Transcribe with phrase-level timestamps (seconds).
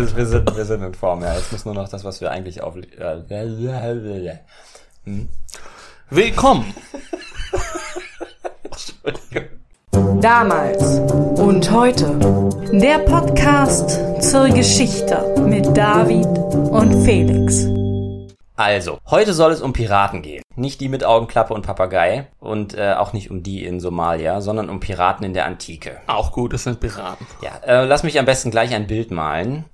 [0.00, 1.34] wir, wir, sind, wir sind in Form, ja.
[1.34, 2.74] Jetzt muss nur noch das, was wir eigentlich auf...
[5.04, 5.28] Hm?
[6.10, 6.74] Willkommen!
[10.20, 11.00] Damals
[11.40, 12.18] und heute.
[12.72, 17.79] Der Podcast zur Geschichte mit David und Felix.
[18.60, 20.42] Also, heute soll es um Piraten gehen.
[20.54, 24.68] Nicht die mit Augenklappe und Papagei und äh, auch nicht um die in Somalia, sondern
[24.68, 26.02] um Piraten in der Antike.
[26.06, 27.26] Auch gut, es sind Piraten.
[27.40, 29.64] Ja, äh, lass mich am besten gleich ein Bild malen.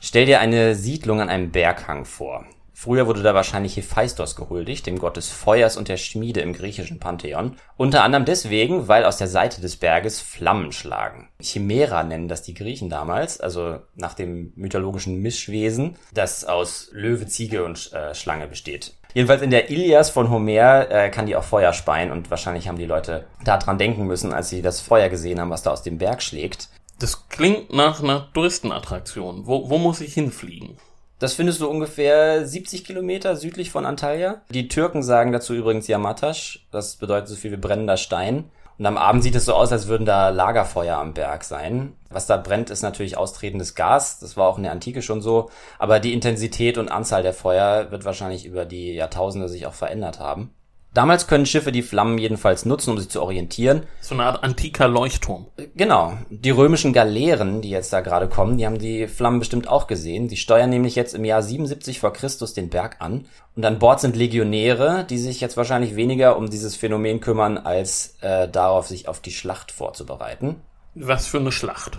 [0.00, 2.44] Stell dir eine Siedlung an einem Berghang vor.
[2.78, 7.00] Früher wurde da wahrscheinlich Hephaistos gehuldigt, dem Gott des Feuers und der Schmiede im griechischen
[7.00, 7.56] Pantheon.
[7.78, 11.30] Unter anderem deswegen, weil aus der Seite des Berges Flammen schlagen.
[11.40, 17.64] Chimera nennen das die Griechen damals, also nach dem mythologischen Mischwesen, das aus Löwe, Ziege
[17.64, 18.92] und äh, Schlange besteht.
[19.14, 22.76] Jedenfalls in der Ilias von Homer äh, kann die auch Feuer speien und wahrscheinlich haben
[22.76, 25.82] die Leute da dran denken müssen, als sie das Feuer gesehen haben, was da aus
[25.82, 26.68] dem Berg schlägt.
[26.98, 29.46] Das klingt nach einer Touristenattraktion.
[29.46, 30.76] Wo, wo muss ich hinfliegen?
[31.18, 34.42] Das findest du ungefähr 70 Kilometer südlich von Antalya.
[34.50, 36.66] Die Türken sagen dazu übrigens Yamatash.
[36.70, 38.50] Das bedeutet so viel wie brennender Stein.
[38.78, 41.94] Und am Abend sieht es so aus, als würden da Lagerfeuer am Berg sein.
[42.10, 44.18] Was da brennt, ist natürlich austretendes Gas.
[44.18, 45.48] Das war auch in der Antike schon so.
[45.78, 50.20] Aber die Intensität und Anzahl der Feuer wird wahrscheinlich über die Jahrtausende sich auch verändert
[50.20, 50.50] haben.
[50.96, 53.82] Damals können Schiffe die Flammen jedenfalls nutzen, um sich zu orientieren.
[54.00, 55.46] So eine Art antiker Leuchtturm.
[55.74, 56.16] Genau.
[56.30, 60.28] Die römischen Galeeren, die jetzt da gerade kommen, die haben die Flammen bestimmt auch gesehen.
[60.28, 63.26] Die steuern nämlich jetzt im Jahr 77 vor Christus den Berg an.
[63.54, 68.16] Und an Bord sind Legionäre, die sich jetzt wahrscheinlich weniger um dieses Phänomen kümmern, als
[68.22, 70.62] äh, darauf, sich auf die Schlacht vorzubereiten.
[70.94, 71.98] Was für eine Schlacht?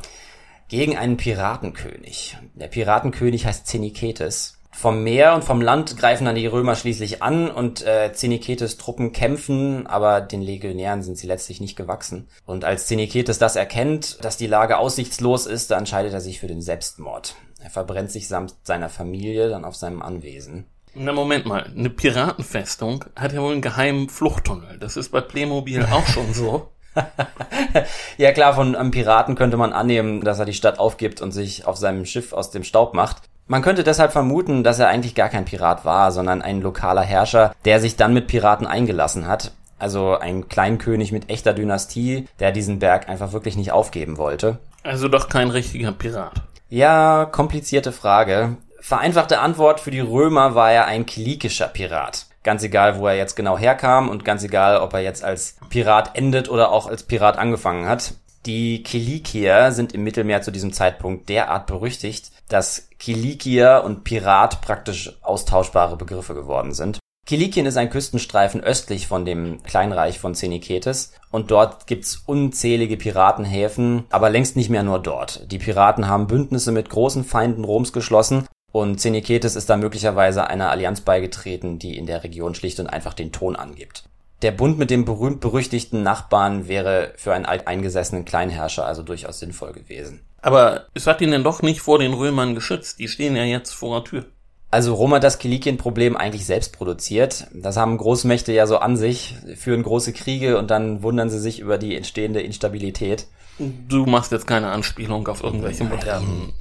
[0.69, 2.35] Gegen einen Piratenkönig.
[2.55, 4.56] Der Piratenkönig heißt Zeniketes.
[4.77, 9.11] Vom Meer und vom Land greifen dann die Römer schließlich an und äh, Zeniketes Truppen
[9.11, 12.27] kämpfen, aber den Legionären sind sie letztlich nicht gewachsen.
[12.45, 16.45] Und als Zeniketes das erkennt, dass die Lage aussichtslos ist, dann entscheidet er sich für
[16.45, 17.33] den Selbstmord.
[17.59, 20.67] Er verbrennt sich samt seiner Familie dann auf seinem Anwesen.
[20.93, 24.77] Na Moment mal, eine Piratenfestung hat ja wohl einen geheimen Fluchttunnel.
[24.77, 26.69] Das ist bei Playmobil auch schon so.
[28.17, 31.65] ja klar, von einem Piraten könnte man annehmen, dass er die Stadt aufgibt und sich
[31.65, 33.23] auf seinem Schiff aus dem Staub macht.
[33.47, 37.55] Man könnte deshalb vermuten, dass er eigentlich gar kein Pirat war, sondern ein lokaler Herrscher,
[37.63, 39.53] der sich dann mit Piraten eingelassen hat.
[39.79, 44.57] Also ein Kleinkönig mit echter Dynastie, der diesen Berg einfach wirklich nicht aufgeben wollte.
[44.83, 46.41] Also doch kein richtiger Pirat.
[46.69, 48.57] Ja, komplizierte Frage.
[48.81, 52.25] Vereinfachte Antwort für die Römer war er ein kilikischer Pirat.
[52.43, 56.17] Ganz egal, wo er jetzt genau herkam und ganz egal, ob er jetzt als Pirat
[56.17, 58.13] endet oder auch als Pirat angefangen hat.
[58.47, 65.17] Die Kilikier sind im Mittelmeer zu diesem Zeitpunkt derart berüchtigt, dass Kilikier und Pirat praktisch
[65.21, 66.97] austauschbare Begriffe geworden sind.
[67.25, 74.05] Kilikien ist ein Küstenstreifen östlich von dem Kleinreich von Zeniketes und dort gibt's unzählige Piratenhäfen,
[74.11, 75.51] aber längst nicht mehr nur dort.
[75.51, 80.71] Die Piraten haben Bündnisse mit großen Feinden Roms geschlossen und Zeniketes ist da möglicherweise einer
[80.71, 84.05] Allianz beigetreten, die in der Region schlicht und einfach den Ton angibt.
[84.41, 90.21] Der Bund mit dem berühmt-berüchtigten Nachbarn wäre für einen alteingesessenen Kleinherrscher also durchaus sinnvoll gewesen.
[90.41, 92.99] Aber es hat ihn denn doch nicht vor den Römern geschützt.
[92.99, 94.25] Die stehen ja jetzt vor der Tür.
[94.69, 97.47] Also Rom hat das Kilikien-Problem eigentlich selbst produziert.
[97.53, 101.59] Das haben Großmächte ja so an sich, führen große Kriege und dann wundern sie sich
[101.59, 103.27] über die entstehende Instabilität.
[103.59, 106.53] Du machst jetzt keine Anspielung auf irgendwelche modernen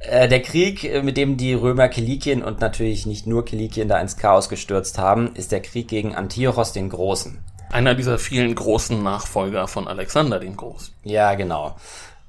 [0.00, 4.00] äh, der Krieg, äh, mit dem die Römer Kilikien und natürlich nicht nur Kilikien da
[4.00, 7.38] ins Chaos gestürzt haben, ist der Krieg gegen Antiochos den Großen.
[7.70, 10.92] Einer dieser vielen großen Nachfolger von Alexander dem Großen.
[11.04, 11.76] Ja, genau.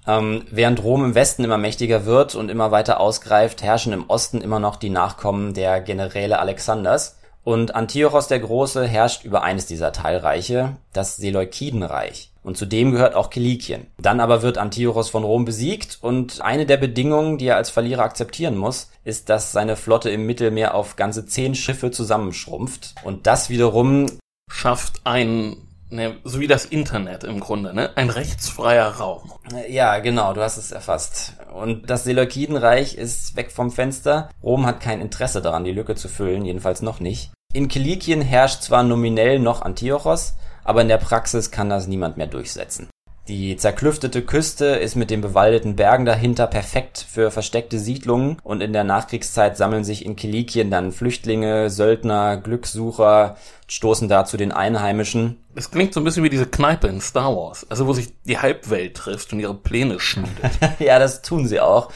[0.06, 4.42] Ähm, während Rom im Westen immer mächtiger wird und immer weiter ausgreift, herrschen im Osten
[4.42, 7.21] immer noch die Nachkommen der Generäle Alexanders.
[7.44, 12.32] Und Antiochos der Große herrscht über eines dieser Teilreiche, das Seleukidenreich.
[12.44, 13.88] Und zu dem gehört auch Kilikien.
[14.00, 18.04] Dann aber wird Antiochos von Rom besiegt und eine der Bedingungen, die er als Verlierer
[18.04, 22.96] akzeptieren muss, ist, dass seine Flotte im Mittelmeer auf ganze zehn Schiffe zusammenschrumpft.
[23.04, 24.08] Und das wiederum
[24.52, 25.58] schafft ein,
[25.92, 29.32] ne, so wie das Internet im Grunde, ne, ein rechtsfreier Raum.
[29.70, 31.34] Ja, genau, du hast es erfasst.
[31.54, 34.30] Und das Seleukidenreich ist weg vom Fenster.
[34.42, 37.32] Rom hat kein Interesse daran, die Lücke zu füllen, jedenfalls noch nicht.
[37.54, 42.28] In Kilikien herrscht zwar nominell noch Antiochos, aber in der Praxis kann das niemand mehr
[42.28, 42.90] durchsetzen.
[43.32, 48.74] Die zerklüftete Küste ist mit den bewaldeten Bergen dahinter perfekt für versteckte Siedlungen und in
[48.74, 53.38] der Nachkriegszeit sammeln sich in Kilikien dann Flüchtlinge, Söldner, Glückssucher,
[53.68, 55.38] stoßen da zu den Einheimischen.
[55.56, 58.38] Es klingt so ein bisschen wie diese Kneipe in Star Wars, also wo sich die
[58.38, 60.52] Halbwelt trifft und ihre Pläne schmiedet.
[60.80, 61.90] ja, das tun sie auch.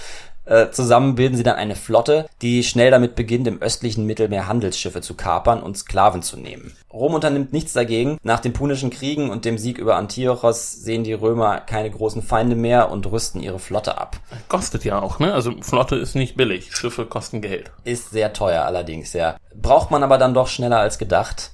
[0.46, 5.02] Äh, zusammen bilden sie dann eine Flotte, die schnell damit beginnt, im östlichen Mittelmeer Handelsschiffe
[5.02, 6.76] zu kapern und Sklaven zu nehmen.
[6.94, 8.18] Rom unternimmt nichts dagegen.
[8.24, 12.56] Nach den Punischen Kriegen und dem Sieg über Antiochos sehen die Römer keine großen Feinde
[12.56, 14.18] mehr und rüsten ihre Flotte ab.
[14.48, 15.34] Kostet ja auch, ne?
[15.34, 16.76] Also Flotte ist nicht billig.
[16.76, 17.72] Schiffe kosten Geld.
[17.84, 19.38] Ist sehr teuer allerdings, ja.
[19.54, 21.52] Braucht man aber dann doch schneller als gedacht.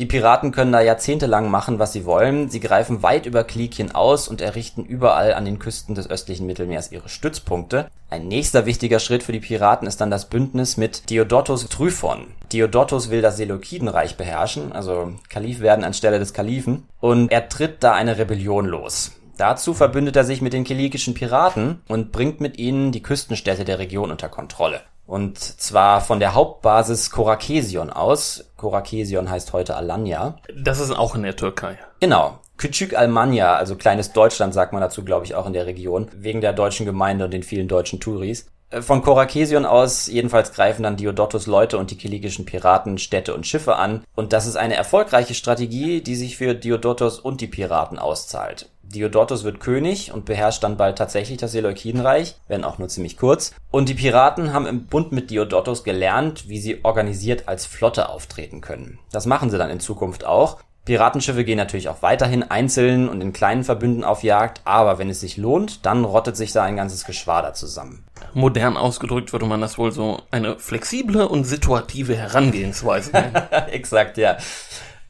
[0.00, 2.48] Die Piraten können da jahrzehntelang machen, was sie wollen.
[2.48, 6.90] Sie greifen weit über Klikien aus und errichten überall an den Küsten des östlichen Mittelmeers
[6.90, 7.88] ihre Stützpunkte.
[8.10, 12.26] Ein nächster wichtiger Schritt für die Piraten ist dann das Bündnis mit Diodotus Tryphon.
[12.52, 17.92] Diodotus will das Seleukidenreich beherrschen, also Kalif werden anstelle des Kalifen, und er tritt da
[17.92, 19.12] eine Rebellion los.
[19.36, 23.78] Dazu verbündet er sich mit den kilikischen Piraten und bringt mit ihnen die Küstenstädte der
[23.78, 24.80] Region unter Kontrolle.
[25.06, 28.44] Und zwar von der Hauptbasis Korakesion aus.
[28.56, 30.36] Korakesion heißt heute Alanya.
[30.56, 31.78] Das ist auch in der Türkei.
[32.00, 32.38] Genau.
[32.56, 36.40] Küçük Almanya, also kleines Deutschland sagt man dazu, glaube ich, auch in der Region, wegen
[36.40, 38.46] der deutschen Gemeinde und den vielen deutschen Touris.
[38.70, 43.46] Äh, von Korakesion aus jedenfalls greifen dann Diodotus Leute und die kilikischen Piraten Städte und
[43.46, 44.04] Schiffe an.
[44.14, 48.70] Und das ist eine erfolgreiche Strategie, die sich für Diodotus und die Piraten auszahlt.
[48.94, 53.52] Diodotus wird König und beherrscht dann bald tatsächlich das Seleukidenreich, wenn auch nur ziemlich kurz.
[53.70, 58.60] Und die Piraten haben im Bund mit Diodotus gelernt, wie sie organisiert als Flotte auftreten
[58.60, 58.98] können.
[59.12, 60.58] Das machen sie dann in Zukunft auch.
[60.84, 65.20] Piratenschiffe gehen natürlich auch weiterhin einzeln und in kleinen Verbünden auf Jagd, aber wenn es
[65.20, 68.04] sich lohnt, dann rottet sich da ein ganzes Geschwader zusammen.
[68.34, 73.34] Modern ausgedrückt würde man das wohl so eine flexible und situative Herangehensweise nennen.
[73.70, 74.36] Exakt, ja.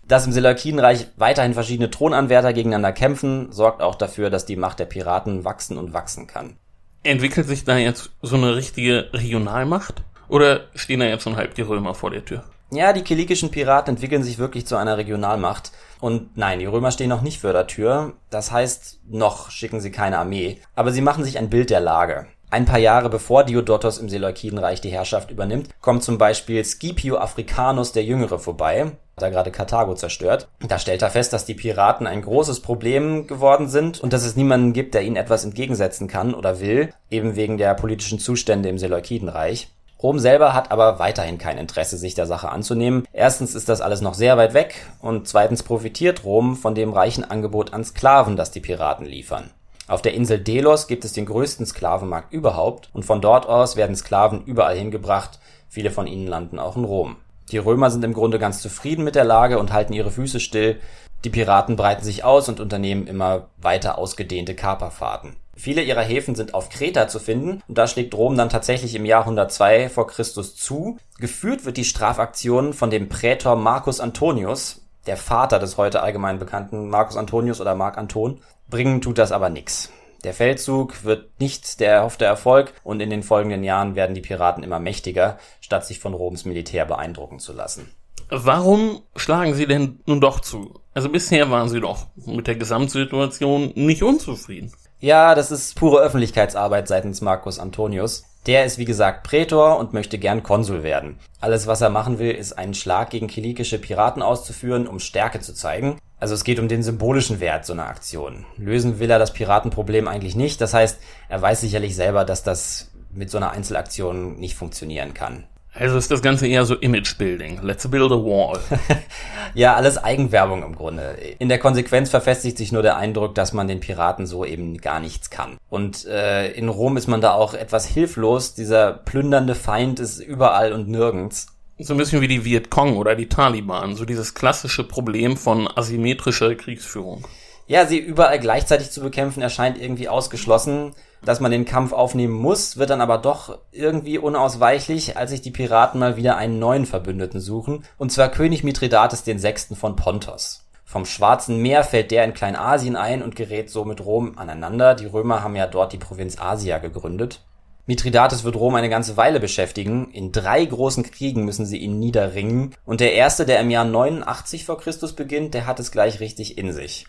[0.08, 4.84] Dass im Seleukidenreich weiterhin verschiedene Thronanwärter gegeneinander kämpfen, sorgt auch dafür, dass die Macht der
[4.84, 6.56] Piraten wachsen und wachsen kann.
[7.02, 10.02] Entwickelt sich da jetzt so eine richtige Regionalmacht?
[10.28, 12.44] Oder stehen da jetzt schon halb die Römer vor der Tür?
[12.70, 15.70] Ja, die kilikischen Piraten entwickeln sich wirklich zu einer Regionalmacht.
[16.00, 18.14] Und nein, die Römer stehen noch nicht vor der Tür.
[18.30, 20.58] Das heißt, noch schicken sie keine Armee.
[20.74, 22.26] Aber sie machen sich ein Bild der Lage.
[22.54, 27.90] Ein paar Jahre bevor Diodotos im Seleukidenreich die Herrschaft übernimmt, kommt zum Beispiel Scipio Africanus
[27.90, 30.46] der Jüngere vorbei hat er gerade Karthago zerstört.
[30.60, 34.36] Da stellt er fest, dass die Piraten ein großes Problem geworden sind und dass es
[34.36, 38.78] niemanden gibt, der ihnen etwas entgegensetzen kann oder will, eben wegen der politischen Zustände im
[38.78, 39.68] Seleukidenreich.
[40.00, 43.04] Rom selber hat aber weiterhin kein Interesse, sich der Sache anzunehmen.
[43.12, 47.28] Erstens ist das alles noch sehr weit weg und zweitens profitiert Rom von dem reichen
[47.28, 49.50] Angebot an Sklaven, das die Piraten liefern.
[49.86, 53.96] Auf der Insel Delos gibt es den größten Sklavenmarkt überhaupt und von dort aus werden
[53.96, 55.38] Sklaven überall hingebracht,
[55.68, 57.16] viele von ihnen landen auch in Rom.
[57.50, 60.80] Die Römer sind im Grunde ganz zufrieden mit der Lage und halten ihre Füße still.
[61.24, 65.36] Die Piraten breiten sich aus und unternehmen immer weiter ausgedehnte Kaperfahrten.
[65.56, 69.04] Viele ihrer Häfen sind auf Kreta zu finden und da schlägt Rom dann tatsächlich im
[69.04, 70.98] Jahr 102 vor Christus zu.
[71.18, 76.88] Geführt wird die Strafaktion von dem Prätor Marcus Antonius, der Vater des heute allgemein bekannten
[76.88, 78.40] Marcus Antonius oder Marc Anton.
[78.68, 79.90] Bringen tut das aber nix.
[80.24, 84.64] Der Feldzug wird nicht der erhoffte Erfolg und in den folgenden Jahren werden die Piraten
[84.64, 87.90] immer mächtiger, statt sich von Roms Militär beeindrucken zu lassen.
[88.30, 90.80] Warum schlagen sie denn nun doch zu?
[90.94, 94.72] Also bisher waren sie doch mit der Gesamtsituation nicht unzufrieden.
[94.98, 98.24] Ja, das ist pure Öffentlichkeitsarbeit seitens Marcus Antonius.
[98.46, 101.18] Der ist wie gesagt Prätor und möchte gern Konsul werden.
[101.40, 105.54] Alles, was er machen will, ist einen Schlag gegen kilikische Piraten auszuführen, um Stärke zu
[105.54, 105.98] zeigen.
[106.18, 108.44] Also es geht um den symbolischen Wert so einer Aktion.
[108.56, 110.60] Lösen will er das Piratenproblem eigentlich nicht.
[110.60, 110.98] Das heißt,
[111.28, 115.44] er weiß sicherlich selber, dass das mit so einer Einzelaktion nicht funktionieren kann.
[115.76, 117.60] Also ist das Ganze eher so Image-Building.
[117.62, 118.60] Let's build a wall.
[119.54, 121.16] ja, alles Eigenwerbung im Grunde.
[121.40, 125.00] In der Konsequenz verfestigt sich nur der Eindruck, dass man den Piraten so eben gar
[125.00, 125.56] nichts kann.
[125.68, 128.54] Und äh, in Rom ist man da auch etwas hilflos.
[128.54, 131.48] Dieser plündernde Feind ist überall und nirgends.
[131.80, 133.96] So ein bisschen wie die Vietcong oder die Taliban.
[133.96, 137.26] So dieses klassische Problem von asymmetrischer Kriegsführung.
[137.66, 140.94] Ja, sie überall gleichzeitig zu bekämpfen erscheint irgendwie ausgeschlossen
[141.24, 145.50] dass man den Kampf aufnehmen muss, wird dann aber doch irgendwie unausweichlich, als sich die
[145.50, 149.74] Piraten mal wieder einen neuen Verbündeten suchen, und zwar König Mithridates VI.
[149.74, 150.64] von Pontos.
[150.84, 154.94] Vom Schwarzen Meer fällt der in Kleinasien ein und gerät so mit Rom aneinander.
[154.94, 157.40] Die Römer haben ja dort die Provinz Asia gegründet.
[157.86, 160.10] Mithridates wird Rom eine ganze Weile beschäftigen.
[160.12, 162.74] In drei großen Kriegen müssen sie ihn niederringen.
[162.84, 166.58] Und der erste, der im Jahr 89 vor Christus beginnt, der hat es gleich richtig
[166.58, 167.06] in sich.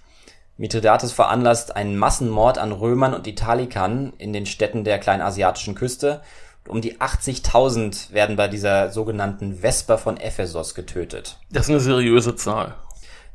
[0.58, 6.22] Mithridates veranlasst einen Massenmord an Römern und Italikern in den Städten der kleinasiatischen Küste.
[6.68, 11.38] Um die 80.000 werden bei dieser sogenannten Vesper von Ephesos getötet.
[11.52, 12.76] Das ist eine seriöse Zahl.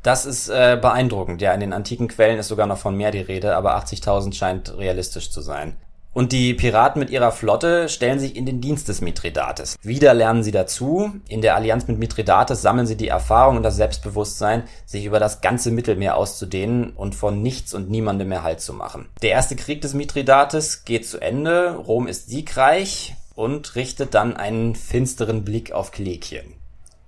[0.03, 1.43] Das ist äh, beeindruckend.
[1.43, 4.77] Ja, in den antiken Quellen ist sogar noch von mehr die Rede, aber 80.000 scheint
[4.77, 5.77] realistisch zu sein.
[6.13, 9.77] Und die Piraten mit ihrer Flotte stellen sich in den Dienst des Mithridates.
[9.83, 11.13] Wieder lernen sie dazu.
[11.29, 15.41] In der Allianz mit Mithridates sammeln sie die Erfahrung und das Selbstbewusstsein, sich über das
[15.41, 19.09] ganze Mittelmeer auszudehnen und von nichts und niemandem mehr Halt zu machen.
[19.23, 21.77] Der erste Krieg des Mithridates geht zu Ende.
[21.77, 26.55] Rom ist siegreich und richtet dann einen finsteren Blick auf Kilikien.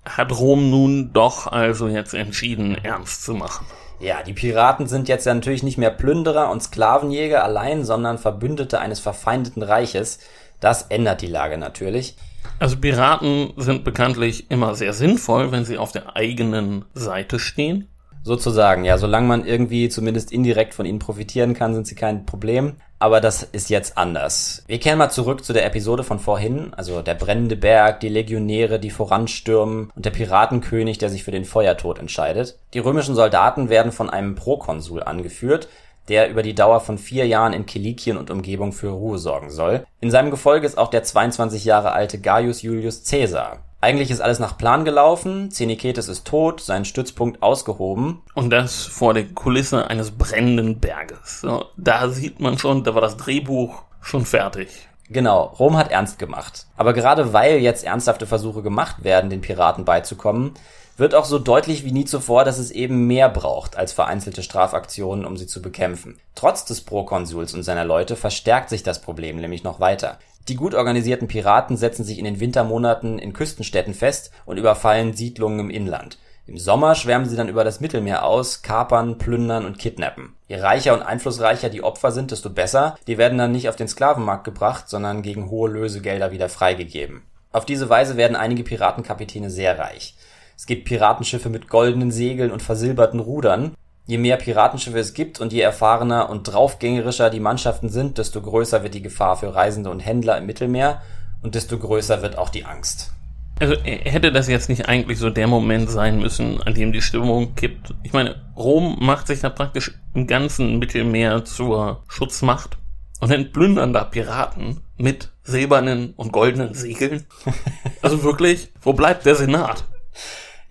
[0.04, 3.66] Hat Rom nun doch also jetzt entschieden, ernst zu machen?
[4.02, 8.80] Ja, die Piraten sind jetzt ja natürlich nicht mehr Plünderer und Sklavenjäger allein, sondern Verbündete
[8.80, 10.18] eines verfeindeten Reiches.
[10.58, 12.16] Das ändert die Lage natürlich.
[12.58, 17.86] Also Piraten sind bekanntlich immer sehr sinnvoll, wenn sie auf der eigenen Seite stehen.
[18.24, 22.76] Sozusagen, ja, solange man irgendwie zumindest indirekt von ihnen profitieren kann, sind sie kein Problem.
[23.00, 24.62] Aber das ist jetzt anders.
[24.68, 28.78] Wir kehren mal zurück zu der Episode von vorhin, also der brennende Berg, die Legionäre,
[28.78, 32.60] die voranstürmen und der Piratenkönig, der sich für den Feuertod entscheidet.
[32.74, 35.68] Die römischen Soldaten werden von einem Prokonsul angeführt,
[36.08, 39.84] der über die Dauer von vier Jahren in Kilikien und Umgebung für Ruhe sorgen soll.
[40.00, 43.64] In seinem Gefolge ist auch der 22 Jahre alte Gaius Julius Caesar.
[43.82, 48.22] Eigentlich ist alles nach Plan gelaufen, Zeniketes ist tot, sein Stützpunkt ausgehoben.
[48.32, 51.40] Und das vor der Kulisse eines brennenden Berges.
[51.40, 54.68] So, da sieht man schon, da war das Drehbuch schon fertig.
[55.08, 56.66] Genau, Rom hat ernst gemacht.
[56.76, 60.54] Aber gerade weil jetzt ernsthafte Versuche gemacht werden, den Piraten beizukommen,
[60.96, 65.24] wird auch so deutlich wie nie zuvor, dass es eben mehr braucht als vereinzelte Strafaktionen,
[65.24, 66.20] um sie zu bekämpfen.
[66.36, 70.18] Trotz des Prokonsuls und seiner Leute verstärkt sich das Problem nämlich noch weiter.
[70.48, 75.60] Die gut organisierten Piraten setzen sich in den Wintermonaten in Küstenstädten fest und überfallen Siedlungen
[75.60, 76.18] im Inland.
[76.46, 80.34] Im Sommer schwärmen sie dann über das Mittelmeer aus, kapern, plündern und kidnappen.
[80.48, 82.96] Je reicher und einflussreicher die Opfer sind, desto besser.
[83.06, 87.22] Die werden dann nicht auf den Sklavenmarkt gebracht, sondern gegen hohe Lösegelder wieder freigegeben.
[87.52, 90.16] Auf diese Weise werden einige Piratenkapitäne sehr reich.
[90.56, 93.74] Es gibt Piratenschiffe mit goldenen Segeln und versilberten Rudern.
[94.04, 98.82] Je mehr Piratenschiffe es gibt und je erfahrener und draufgängerischer die Mannschaften sind, desto größer
[98.82, 101.02] wird die Gefahr für Reisende und Händler im Mittelmeer
[101.42, 103.12] und desto größer wird auch die Angst.
[103.60, 107.02] Also äh, hätte das jetzt nicht eigentlich so der Moment sein müssen, an dem die
[107.02, 107.94] Stimmung kippt?
[108.02, 112.78] Ich meine, Rom macht sich da praktisch im ganzen Mittelmeer zur Schutzmacht
[113.20, 117.24] und dann plündern da Piraten mit silbernen und goldenen Segeln.
[118.02, 119.84] Also wirklich, wo bleibt der Senat?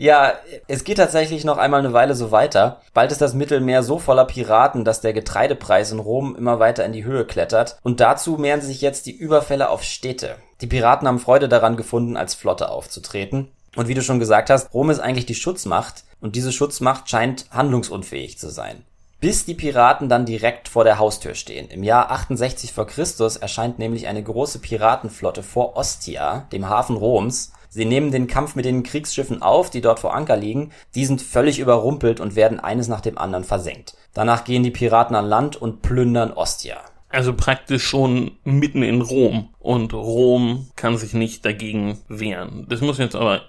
[0.02, 0.34] Ja,
[0.68, 2.82] es geht tatsächlich noch einmal eine Weile so weiter.
[2.96, 6.92] Bald ist das Mittelmeer so voller Piraten, dass der Getreidepreis in Rom immer weiter in
[6.92, 7.78] die Höhe klettert.
[7.84, 10.38] Und dazu mehren sich jetzt die Überfälle auf Städte.
[10.62, 13.52] Die Piraten haben Freude daran gefunden, als Flotte aufzutreten.
[13.76, 17.46] Und wie du schon gesagt hast, Rom ist eigentlich die Schutzmacht und diese Schutzmacht scheint
[17.52, 18.84] handlungsunfähig zu sein.
[19.20, 21.70] Bis die Piraten dann direkt vor der Haustür stehen.
[21.70, 27.52] Im Jahr 68 vor Christus erscheint nämlich eine große Piratenflotte vor Ostia, dem Hafen Roms,
[27.74, 30.72] Sie nehmen den Kampf mit den Kriegsschiffen auf, die dort vor Anker liegen.
[30.94, 33.96] Die sind völlig überrumpelt und werden eines nach dem anderen versenkt.
[34.14, 36.82] Danach gehen die Piraten an Land und plündern Ostia.
[37.08, 39.50] Also praktisch schon mitten in Rom.
[39.60, 42.66] Und Rom kann sich nicht dagegen wehren.
[42.70, 43.42] Das muss jetzt aber,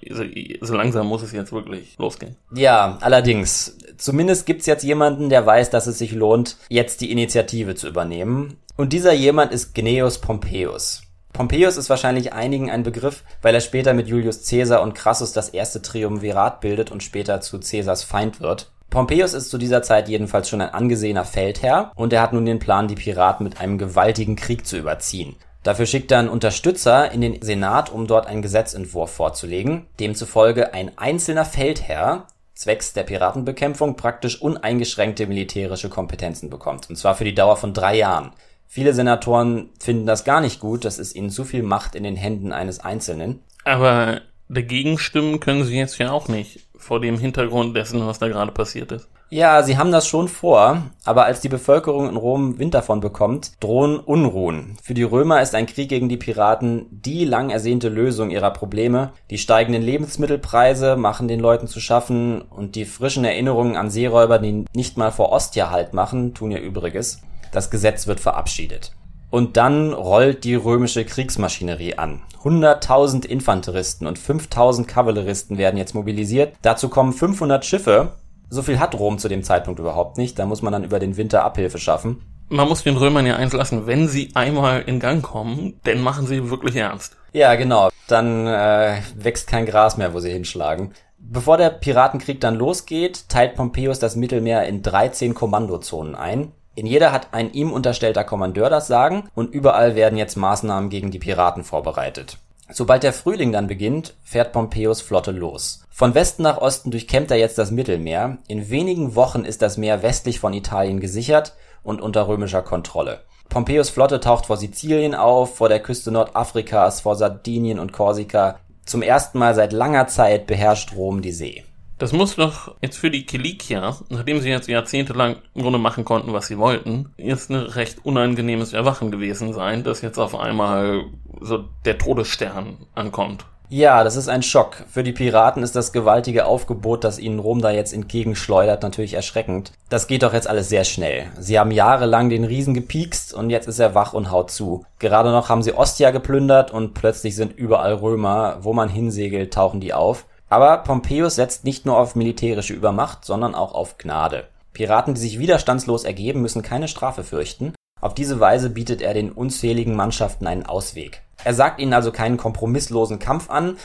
[0.60, 2.36] so langsam muss es jetzt wirklich losgehen.
[2.54, 3.76] Ja, allerdings.
[3.96, 8.56] Zumindest gibt's jetzt jemanden, der weiß, dass es sich lohnt, jetzt die Initiative zu übernehmen.
[8.76, 11.01] Und dieser jemand ist Gnaeus Pompeius.
[11.32, 15.48] Pompeius ist wahrscheinlich einigen ein Begriff, weil er später mit Julius Caesar und Crassus das
[15.48, 18.70] erste Triumvirat bildet und später zu Caesars Feind wird.
[18.90, 22.58] Pompeius ist zu dieser Zeit jedenfalls schon ein angesehener Feldherr und er hat nun den
[22.58, 25.36] Plan, die Piraten mit einem gewaltigen Krieg zu überziehen.
[25.62, 30.98] Dafür schickt er einen Unterstützer in den Senat, um dort einen Gesetzentwurf vorzulegen, demzufolge ein
[30.98, 37.56] einzelner Feldherr zwecks der Piratenbekämpfung praktisch uneingeschränkte militärische Kompetenzen bekommt, und zwar für die Dauer
[37.56, 38.32] von drei Jahren.
[38.74, 42.16] Viele Senatoren finden das gar nicht gut, das ist ihnen zu viel Macht in den
[42.16, 43.40] Händen eines Einzelnen.
[43.66, 48.28] Aber dagegen stimmen können sie jetzt ja auch nicht, vor dem Hintergrund dessen, was da
[48.28, 49.10] gerade passiert ist.
[49.28, 53.52] Ja, sie haben das schon vor, aber als die Bevölkerung in Rom Wind davon bekommt,
[53.60, 54.78] drohen Unruhen.
[54.82, 59.12] Für die Römer ist ein Krieg gegen die Piraten die lang ersehnte Lösung ihrer Probleme.
[59.28, 64.64] Die steigenden Lebensmittelpreise machen den Leuten zu schaffen und die frischen Erinnerungen an Seeräuber, die
[64.72, 67.20] nicht mal vor Ostia Halt machen, tun ihr Übriges.
[67.52, 68.92] Das Gesetz wird verabschiedet.
[69.30, 72.22] Und dann rollt die römische Kriegsmaschinerie an.
[72.42, 76.54] 100.000 Infanteristen und 5.000 Kavalleristen werden jetzt mobilisiert.
[76.62, 78.14] Dazu kommen 500 Schiffe.
[78.50, 80.38] So viel hat Rom zu dem Zeitpunkt überhaupt nicht.
[80.38, 82.20] Da muss man dann über den Winter Abhilfe schaffen.
[82.48, 86.26] Man muss den Römern ja eins lassen, wenn sie einmal in Gang kommen, dann machen
[86.26, 87.16] sie wirklich ernst.
[87.32, 87.88] Ja, genau.
[88.08, 90.92] Dann äh, wächst kein Gras mehr, wo sie hinschlagen.
[91.16, 96.52] Bevor der Piratenkrieg dann losgeht, teilt Pompeius das Mittelmeer in 13 Kommandozonen ein.
[96.74, 101.10] In jeder hat ein ihm unterstellter Kommandeur das Sagen und überall werden jetzt Maßnahmen gegen
[101.10, 102.38] die Piraten vorbereitet.
[102.70, 105.84] Sobald der Frühling dann beginnt, fährt Pompeius Flotte los.
[105.90, 108.38] Von Westen nach Osten durchkämmt er jetzt das Mittelmeer.
[108.48, 113.20] In wenigen Wochen ist das Meer westlich von Italien gesichert und unter römischer Kontrolle.
[113.50, 118.58] Pompeius Flotte taucht vor Sizilien auf, vor der Küste Nordafrikas, vor Sardinien und Korsika.
[118.86, 121.64] Zum ersten Mal seit langer Zeit beherrscht Rom die See.
[122.02, 126.32] Das muss doch jetzt für die Kilikier, nachdem sie jetzt jahrzehntelang im Grunde machen konnten,
[126.32, 131.04] was sie wollten, jetzt ein recht unangenehmes Erwachen gewesen sein, dass jetzt auf einmal
[131.40, 133.44] so der Todesstern ankommt.
[133.68, 134.82] Ja, das ist ein Schock.
[134.90, 139.70] Für die Piraten ist das gewaltige Aufgebot, das ihnen Rom da jetzt entgegenschleudert, natürlich erschreckend.
[139.88, 141.26] Das geht doch jetzt alles sehr schnell.
[141.38, 144.84] Sie haben jahrelang den Riesen gepiekst und jetzt ist er wach und haut zu.
[144.98, 148.58] Gerade noch haben sie Ostia geplündert und plötzlich sind überall Römer.
[148.62, 150.26] Wo man hinsegelt, tauchen die auf.
[150.52, 154.48] Aber Pompeius setzt nicht nur auf militärische Übermacht, sondern auch auf Gnade.
[154.74, 157.72] Piraten, die sich widerstandslos ergeben, müssen keine Strafe fürchten.
[158.02, 161.22] Auf diese Weise bietet er den unzähligen Mannschaften einen Ausweg.
[161.42, 163.78] Er sagt ihnen also keinen kompromisslosen Kampf an.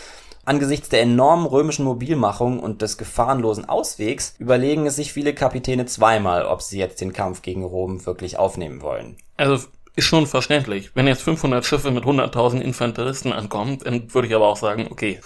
[0.44, 6.46] Angesichts der enormen römischen Mobilmachung und des gefahrenlosen Auswegs überlegen es sich viele Kapitäne zweimal,
[6.46, 9.16] ob sie jetzt den Kampf gegen Rom wirklich aufnehmen wollen.
[9.38, 9.66] Also
[9.98, 10.92] ist schon verständlich.
[10.94, 15.20] Wenn jetzt 500 Schiffe mit 100.000 Infanteristen ankommen, dann würde ich aber auch sagen, okay,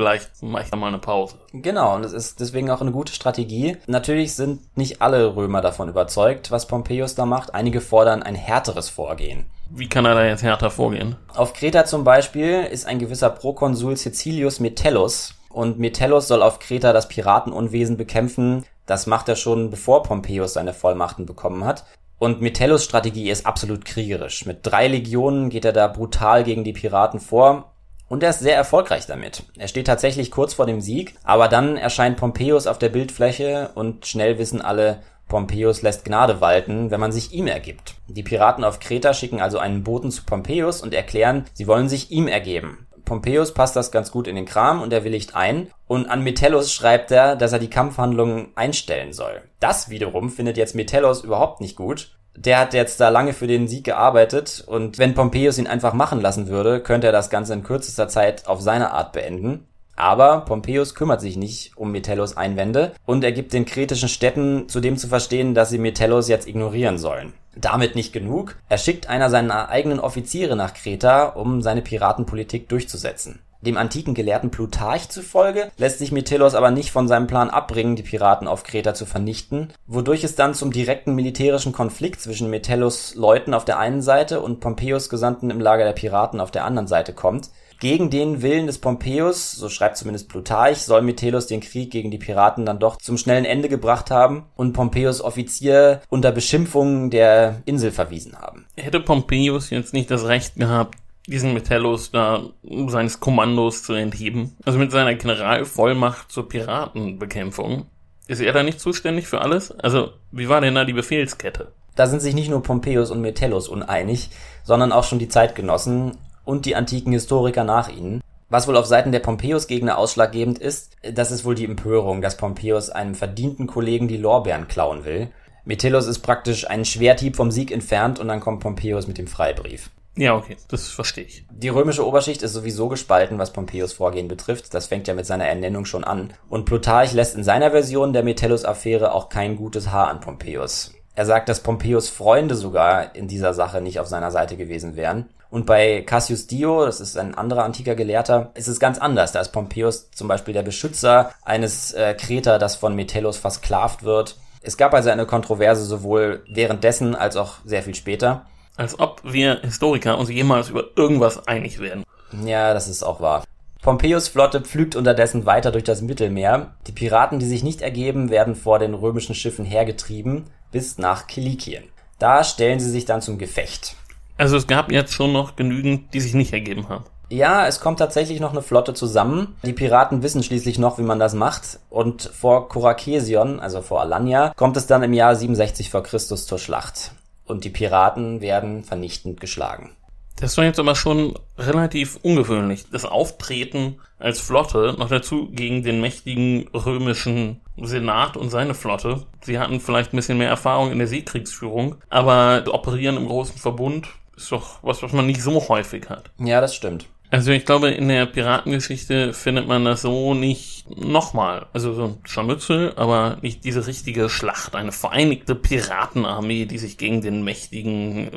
[0.00, 1.36] vielleicht mache ich da mal eine Pause.
[1.52, 3.76] Genau, und es ist deswegen auch eine gute Strategie.
[3.86, 7.54] Natürlich sind nicht alle Römer davon überzeugt, was Pompeius da macht.
[7.54, 9.44] Einige fordern ein härteres Vorgehen.
[9.68, 11.16] Wie kann er da jetzt härter vorgehen?
[11.34, 15.34] Auf Kreta zum Beispiel ist ein gewisser Prokonsul Cecilius Metellus.
[15.50, 18.64] Und Metellus soll auf Kreta das Piratenunwesen bekämpfen.
[18.86, 21.84] Das macht er schon bevor Pompeius seine Vollmachten bekommen hat.
[22.18, 24.46] Und Metellus Strategie ist absolut kriegerisch.
[24.46, 27.70] Mit drei Legionen geht er da brutal gegen die Piraten vor
[28.10, 29.44] und er ist sehr erfolgreich damit.
[29.56, 34.04] Er steht tatsächlich kurz vor dem Sieg, aber dann erscheint Pompeius auf der Bildfläche und
[34.04, 37.94] schnell wissen alle, Pompeius lässt Gnade walten, wenn man sich ihm ergibt.
[38.08, 42.10] Die Piraten auf Kreta schicken also einen Boten zu Pompeius und erklären, sie wollen sich
[42.10, 42.88] ihm ergeben.
[43.04, 45.68] Pompeius passt das ganz gut in den Kram und er willigt ein.
[45.86, 49.42] Und an Metellus schreibt er, dass er die Kampfhandlungen einstellen soll.
[49.60, 53.68] Das wiederum findet jetzt Metellus überhaupt nicht gut der hat jetzt da lange für den
[53.68, 57.62] Sieg gearbeitet und wenn Pompeius ihn einfach machen lassen würde, könnte er das Ganze in
[57.62, 59.66] kürzester Zeit auf seine Art beenden.
[59.96, 64.96] Aber Pompeius kümmert sich nicht um Metellus Einwände und er gibt den kretischen Städten zudem
[64.96, 67.34] zu verstehen, dass sie Metellus jetzt ignorieren sollen.
[67.54, 68.56] Damit nicht genug.
[68.68, 73.40] Er schickt einer seiner eigenen Offiziere nach Kreta, um seine Piratenpolitik durchzusetzen.
[73.62, 78.02] Dem antiken Gelehrten Plutarch zufolge lässt sich Metellus aber nicht von seinem Plan abbringen, die
[78.02, 83.52] Piraten auf Kreta zu vernichten, wodurch es dann zum direkten militärischen Konflikt zwischen Metellus Leuten
[83.52, 87.12] auf der einen Seite und Pompeius Gesandten im Lager der Piraten auf der anderen Seite
[87.12, 87.50] kommt.
[87.80, 92.18] Gegen den Willen des Pompeius, so schreibt zumindest Plutarch, soll Metellus den Krieg gegen die
[92.18, 97.90] Piraten dann doch zum schnellen Ende gebracht haben und Pompeius Offizier unter Beschimpfungen der Insel
[97.90, 98.66] verwiesen haben.
[98.76, 100.98] Hätte Pompeius jetzt nicht das Recht gehabt,
[101.30, 102.42] diesen Metellus da
[102.88, 104.56] seines Kommandos zu entheben.
[104.64, 107.86] Also mit seiner Generalvollmacht zur Piratenbekämpfung.
[108.26, 109.72] Ist er da nicht zuständig für alles?
[109.72, 111.72] Also, wie war denn da die Befehlskette?
[111.96, 114.30] Da sind sich nicht nur Pompeius und Metellus uneinig,
[114.62, 118.20] sondern auch schon die Zeitgenossen und die antiken Historiker nach ihnen.
[118.48, 122.90] Was wohl auf Seiten der Pompeius-Gegner ausschlaggebend ist, das ist wohl die Empörung, dass Pompeius
[122.90, 125.30] einem verdienten Kollegen die Lorbeeren klauen will.
[125.64, 129.90] Metellus ist praktisch einen Schwerthieb vom Sieg entfernt und dann kommt Pompeius mit dem Freibrief.
[130.16, 131.46] Ja, okay, das verstehe ich.
[131.50, 134.74] Die römische Oberschicht ist sowieso gespalten, was Pompeius Vorgehen betrifft.
[134.74, 136.32] Das fängt ja mit seiner Ernennung schon an.
[136.48, 140.92] Und Plutarch lässt in seiner Version der Metellus-Affäre auch kein gutes Haar an Pompeius.
[141.14, 145.30] Er sagt, dass Pompeius Freunde sogar in dieser Sache nicht auf seiner Seite gewesen wären.
[145.50, 149.32] Und bei Cassius Dio, das ist ein anderer antiker Gelehrter, ist es ganz anders.
[149.32, 154.36] Da ist Pompeius zum Beispiel der Beschützer eines äh, Kreter, das von Metellus versklavt wird.
[154.62, 158.46] Es gab also eine Kontroverse sowohl währenddessen als auch sehr viel später.
[158.80, 162.02] Als ob wir Historiker uns jemals über irgendwas einig werden.
[162.46, 163.44] Ja, das ist auch wahr.
[163.82, 166.76] Pompeius Flotte pflügt unterdessen weiter durch das Mittelmeer.
[166.86, 171.84] Die Piraten, die sich nicht ergeben, werden vor den römischen Schiffen hergetrieben bis nach Kilikien.
[172.18, 173.96] Da stellen sie sich dann zum Gefecht.
[174.38, 177.04] Also es gab jetzt schon noch genügend, die sich nicht ergeben haben.
[177.28, 179.58] Ja, es kommt tatsächlich noch eine Flotte zusammen.
[179.62, 181.80] Die Piraten wissen schließlich noch, wie man das macht.
[181.90, 186.58] Und vor Korakesion, also vor Alanya, kommt es dann im Jahr 67 vor Christus zur
[186.58, 187.12] Schlacht
[187.50, 189.90] und die Piraten werden vernichtend geschlagen.
[190.36, 192.86] Das war jetzt aber schon relativ ungewöhnlich.
[192.90, 199.26] Das Auftreten als Flotte, noch dazu gegen den mächtigen römischen Senat und seine Flotte.
[199.42, 204.08] Sie hatten vielleicht ein bisschen mehr Erfahrung in der Seekriegsführung, aber operieren im großen Verbund
[204.36, 206.30] ist doch was, was man nicht so häufig hat.
[206.38, 207.06] Ja, das stimmt.
[207.30, 211.66] Also ich glaube, in der Piratengeschichte findet man das so nicht nochmal.
[211.72, 214.74] Also so ein Scharmützel, aber nicht diese richtige Schlacht.
[214.74, 218.32] Eine vereinigte Piratenarmee, die sich gegen den mächtigen äh,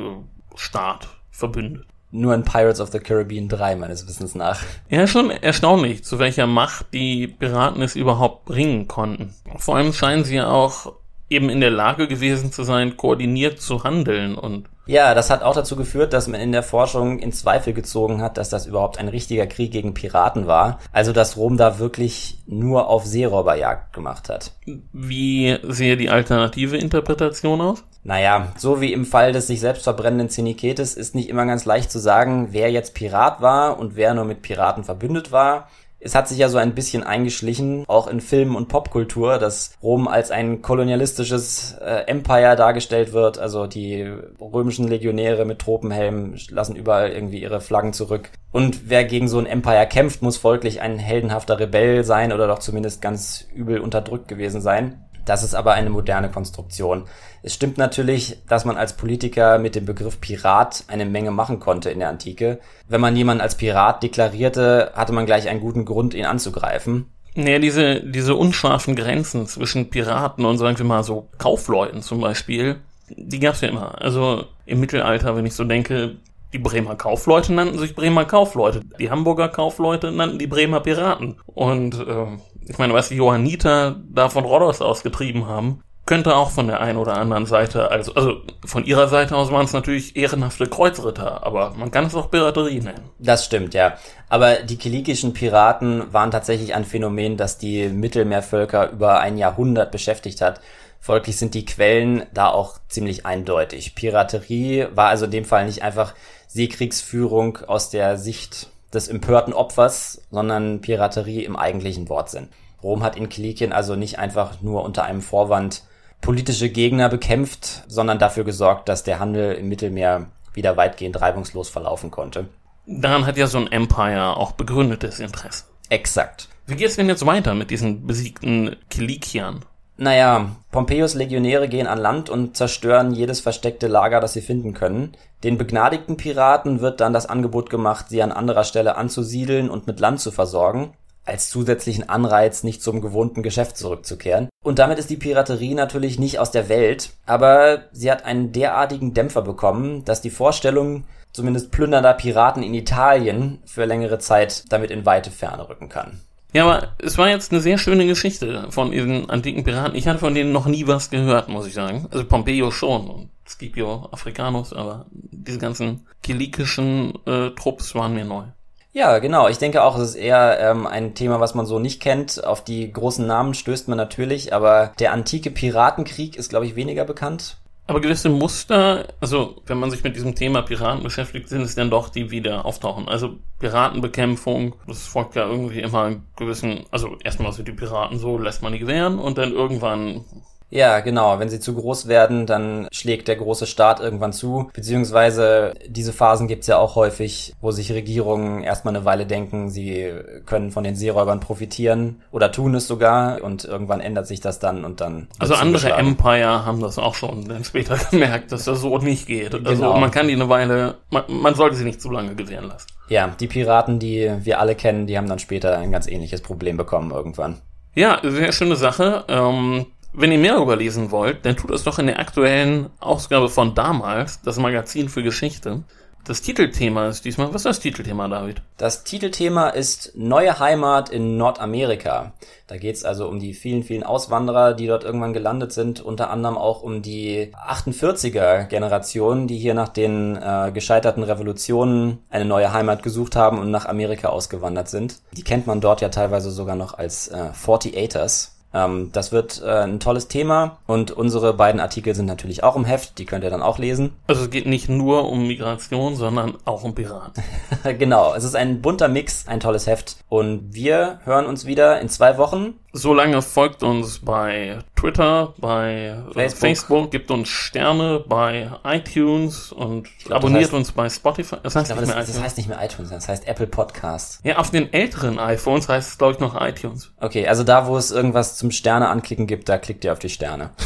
[0.54, 1.86] Staat verbündet.
[2.12, 4.62] Nur in Pirates of the Caribbean 3, meines Wissens nach.
[4.88, 9.34] Ja, schon erstaunlich, zu welcher Macht die Piraten es überhaupt bringen konnten.
[9.56, 10.92] Vor allem scheinen sie ja auch
[11.34, 15.54] eben in der Lage gewesen zu sein, koordiniert zu handeln und ja, das hat auch
[15.54, 19.08] dazu geführt, dass man in der Forschung in Zweifel gezogen hat, dass das überhaupt ein
[19.08, 20.78] richtiger Krieg gegen Piraten war.
[20.92, 24.52] Also, dass Rom da wirklich nur auf Seeräuberjagd gemacht hat.
[24.92, 27.82] Wie sehe die alternative Interpretation aus?
[28.02, 31.90] Naja, so wie im Fall des sich selbst verbrennenden Zeniketes ist nicht immer ganz leicht
[31.90, 35.68] zu sagen, wer jetzt Pirat war und wer nur mit Piraten verbündet war.
[36.04, 40.06] Es hat sich ja so ein bisschen eingeschlichen, auch in Film und Popkultur, dass Rom
[40.06, 43.38] als ein kolonialistisches äh, Empire dargestellt wird.
[43.38, 48.28] Also die römischen Legionäre mit Tropenhelmen lassen überall irgendwie ihre Flaggen zurück.
[48.52, 52.58] Und wer gegen so ein Empire kämpft, muss folglich ein heldenhafter Rebell sein oder doch
[52.58, 55.06] zumindest ganz übel unterdrückt gewesen sein.
[55.24, 57.04] Das ist aber eine moderne Konstruktion.
[57.42, 61.90] Es stimmt natürlich, dass man als Politiker mit dem Begriff Pirat eine Menge machen konnte
[61.90, 62.60] in der Antike.
[62.88, 67.06] Wenn man jemanden als Pirat deklarierte, hatte man gleich einen guten Grund, ihn anzugreifen.
[67.34, 72.76] Naja, diese, diese unscharfen Grenzen zwischen Piraten und sagen wir mal so Kaufleuten zum Beispiel,
[73.08, 74.00] die gab's ja immer.
[74.00, 76.16] Also im Mittelalter, wenn ich so denke,
[76.52, 78.80] die Bremer Kaufleute nannten sich Bremer Kaufleute.
[79.00, 81.34] Die Hamburger Kaufleute nannten die Bremer Piraten.
[81.46, 82.26] Und äh,
[82.66, 86.98] ich meine, was die Johanniter da von Rhodos ausgetrieben haben, könnte auch von der einen
[86.98, 91.72] oder anderen Seite, also, also von ihrer Seite aus waren es natürlich ehrenhafte Kreuzritter, aber
[91.76, 93.10] man kann es auch Piraterie nennen.
[93.18, 93.94] Das stimmt, ja.
[94.28, 100.42] Aber die kilikischen Piraten waren tatsächlich ein Phänomen, das die Mittelmeervölker über ein Jahrhundert beschäftigt
[100.42, 100.60] hat.
[101.00, 103.94] Folglich sind die Quellen da auch ziemlich eindeutig.
[103.94, 106.14] Piraterie war also in dem Fall nicht einfach
[106.48, 112.48] Seekriegsführung aus der Sicht des empörten Opfers, sondern Piraterie im eigentlichen Wortsinn.
[112.82, 115.82] Rom hat in Kilikien also nicht einfach nur unter einem Vorwand
[116.20, 122.10] politische Gegner bekämpft, sondern dafür gesorgt, dass der Handel im Mittelmeer wieder weitgehend reibungslos verlaufen
[122.10, 122.48] konnte.
[122.86, 125.64] Daran hat ja so ein Empire auch begründetes Interesse.
[125.88, 126.48] Exakt.
[126.66, 129.64] Wie geht's denn jetzt weiter mit diesen besiegten Kilikiern?
[129.96, 135.12] Naja, Pompeius Legionäre gehen an Land und zerstören jedes versteckte Lager, das sie finden können.
[135.44, 140.00] Den begnadigten Piraten wird dann das Angebot gemacht, sie an anderer Stelle anzusiedeln und mit
[140.00, 144.48] Land zu versorgen, als zusätzlichen Anreiz, nicht zum gewohnten Geschäft zurückzukehren.
[144.64, 149.14] Und damit ist die Piraterie natürlich nicht aus der Welt, aber sie hat einen derartigen
[149.14, 155.06] Dämpfer bekommen, dass die Vorstellung zumindest plündernder Piraten in Italien für längere Zeit damit in
[155.06, 156.20] weite Ferne rücken kann.
[156.54, 159.96] Ja, aber es war jetzt eine sehr schöne Geschichte von diesen antiken Piraten.
[159.96, 162.06] Ich hatte von denen noch nie was gehört, muss ich sagen.
[162.12, 168.44] Also Pompeo schon und Scipio Africanus, aber diese ganzen kilikischen äh, Trupps waren mir neu.
[168.92, 169.48] Ja, genau.
[169.48, 172.44] Ich denke auch, es ist eher ähm, ein Thema, was man so nicht kennt.
[172.44, 177.04] Auf die großen Namen stößt man natürlich, aber der antike Piratenkrieg ist, glaube ich, weniger
[177.04, 177.56] bekannt.
[177.86, 181.90] Aber gewisse Muster, also wenn man sich mit diesem Thema Piraten beschäftigt, sind es dann
[181.90, 183.08] doch, die wieder auftauchen.
[183.08, 188.62] Also Piratenbekämpfung, das folgt ja irgendwie immer gewissen, also erstmal sind die Piraten so, lässt
[188.62, 190.24] man die gewähren und dann irgendwann
[190.70, 191.38] ja, genau.
[191.38, 194.70] Wenn sie zu groß werden, dann schlägt der große Staat irgendwann zu.
[194.74, 200.12] Beziehungsweise diese Phasen gibt's ja auch häufig, wo sich Regierungen erstmal eine Weile denken, sie
[200.46, 204.84] können von den Seeräubern profitieren oder tun es sogar und irgendwann ändert sich das dann
[204.84, 205.28] und dann.
[205.38, 209.54] Also andere Empire haben das auch schon dann später gemerkt, dass das so nicht geht.
[209.54, 209.98] Also Genau.
[209.98, 212.86] man kann die eine Weile, man, man sollte sie nicht zu lange gewähren lassen.
[213.08, 216.76] Ja, die Piraten, die wir alle kennen, die haben dann später ein ganz ähnliches Problem
[216.76, 217.58] bekommen irgendwann.
[217.94, 219.24] Ja, sehr schöne Sache.
[219.28, 223.48] Ähm, wenn ihr mehr darüber lesen wollt, dann tut es doch in der aktuellen Ausgabe
[223.48, 225.82] von damals, das Magazin für Geschichte.
[226.26, 228.62] Das Titelthema ist diesmal, was ist das Titelthema, David?
[228.78, 232.32] Das Titelthema ist Neue Heimat in Nordamerika.
[232.66, 236.56] Da geht's also um die vielen, vielen Auswanderer, die dort irgendwann gelandet sind, unter anderem
[236.56, 243.02] auch um die 48er Generation, die hier nach den äh, gescheiterten Revolutionen eine neue Heimat
[243.02, 245.18] gesucht haben und nach Amerika ausgewandert sind.
[245.32, 248.53] Die kennt man dort ja teilweise sogar noch als äh, 48ers.
[248.74, 252.84] Ähm, das wird äh, ein tolles Thema und unsere beiden Artikel sind natürlich auch im
[252.84, 254.12] Heft, die könnt ihr dann auch lesen.
[254.26, 257.42] Also es geht nicht nur um Migration, sondern auch um Piraten.
[257.98, 262.08] genau, es ist ein bunter Mix, ein tolles Heft und wir hören uns wieder in
[262.08, 262.74] zwei Wochen.
[262.96, 267.10] Solange folgt uns bei Twitter, bei Facebook, Facebook.
[267.10, 271.56] Gibt uns Sterne bei iTunes und glaub, das abonniert heißt- uns bei Spotify.
[271.62, 272.44] Das heißt Ich glaube, nicht das, mehr das iTunes.
[272.44, 274.38] heißt nicht mehr iTunes, das heißt Apple Podcasts.
[274.44, 277.10] ja, auf den älteren iPhones heißt es, glaube ich, noch iTunes.
[277.20, 280.30] Okay, also da, wo es irgendwas zum Sterne anklicken gibt, da klickt ihr auf die
[280.30, 280.70] Sterne.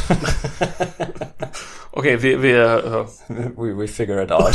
[1.91, 4.53] Okay, wir, wir äh, we, we figure it out.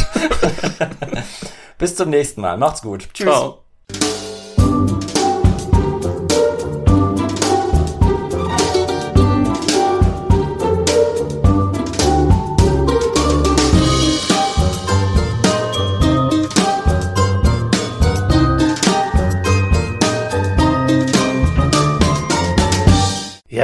[1.79, 2.57] Bis zum nächsten Mal.
[2.57, 3.09] Macht's gut.
[3.13, 3.27] Tschüss.
[3.27, 3.65] ciao.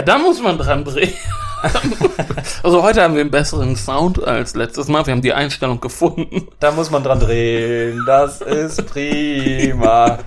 [0.01, 1.13] Ja, da muss man dran drehen.
[2.63, 5.05] Also heute haben wir einen besseren Sound als letztes Mal.
[5.05, 6.49] Wir haben die Einstellung gefunden.
[6.59, 8.03] Da muss man dran drehen.
[8.07, 10.19] Das ist prima.